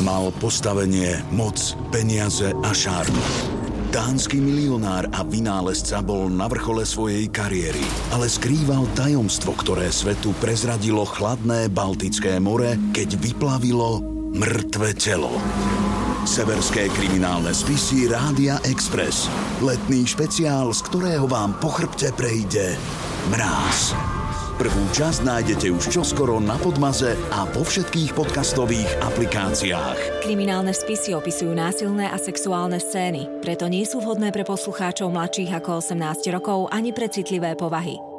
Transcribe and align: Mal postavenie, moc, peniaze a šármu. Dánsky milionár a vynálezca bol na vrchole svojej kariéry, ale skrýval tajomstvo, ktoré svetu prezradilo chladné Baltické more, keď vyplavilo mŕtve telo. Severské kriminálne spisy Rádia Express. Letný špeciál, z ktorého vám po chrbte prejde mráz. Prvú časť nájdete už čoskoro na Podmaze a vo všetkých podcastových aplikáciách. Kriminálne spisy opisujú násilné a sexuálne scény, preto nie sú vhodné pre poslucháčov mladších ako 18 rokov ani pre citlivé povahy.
Mal 0.00 0.32
postavenie, 0.40 1.20
moc, 1.36 1.76
peniaze 1.92 2.48
a 2.64 2.70
šármu. 2.72 3.20
Dánsky 3.92 4.40
milionár 4.40 5.04
a 5.12 5.20
vynálezca 5.20 6.00
bol 6.00 6.32
na 6.32 6.48
vrchole 6.48 6.88
svojej 6.88 7.28
kariéry, 7.28 7.84
ale 8.16 8.24
skrýval 8.24 8.88
tajomstvo, 8.96 9.52
ktoré 9.52 9.92
svetu 9.92 10.32
prezradilo 10.40 11.04
chladné 11.04 11.68
Baltické 11.68 12.40
more, 12.40 12.80
keď 12.96 13.20
vyplavilo 13.20 14.00
mŕtve 14.32 14.96
telo. 14.96 15.36
Severské 16.24 16.88
kriminálne 16.96 17.52
spisy 17.52 18.08
Rádia 18.08 18.64
Express. 18.64 19.28
Letný 19.60 20.08
špeciál, 20.08 20.72
z 20.72 20.80
ktorého 20.88 21.28
vám 21.28 21.60
po 21.60 21.68
chrbte 21.68 22.16
prejde 22.16 22.80
mráz. 23.28 23.92
Prvú 24.52 24.84
časť 24.92 25.24
nájdete 25.24 25.72
už 25.72 25.88
čoskoro 25.88 26.36
na 26.36 26.60
Podmaze 26.60 27.16
a 27.32 27.48
vo 27.56 27.64
všetkých 27.64 28.12
podcastových 28.12 29.00
aplikáciách. 29.00 30.20
Kriminálne 30.20 30.76
spisy 30.76 31.16
opisujú 31.16 31.56
násilné 31.56 32.12
a 32.12 32.20
sexuálne 32.20 32.76
scény, 32.76 33.40
preto 33.40 33.64
nie 33.72 33.88
sú 33.88 34.04
vhodné 34.04 34.28
pre 34.28 34.44
poslucháčov 34.44 35.08
mladších 35.08 35.56
ako 35.56 35.80
18 35.80 36.28
rokov 36.36 36.68
ani 36.68 36.92
pre 36.92 37.08
citlivé 37.08 37.56
povahy. 37.56 38.11